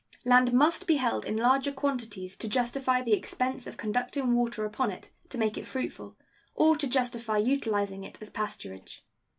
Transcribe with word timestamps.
Land 0.25 0.51
must 0.51 0.87
be 0.87 0.95
held 0.95 1.25
in 1.25 1.37
larger 1.37 1.71
quantities 1.71 2.35
to 2.37 2.47
justify 2.47 3.03
the 3.03 3.13
expense 3.13 3.67
of 3.67 3.77
conducting 3.77 4.33
water 4.33 4.65
upon 4.65 4.89
it 4.89 5.11
to 5.29 5.37
make 5.37 5.59
it 5.59 5.67
fruitful, 5.67 6.17
or 6.55 6.75
to 6.77 6.87
justify 6.87 7.37
utilizing 7.37 8.03
it 8.03 8.19
as 8.19 8.31
pasturage. 8.31 9.01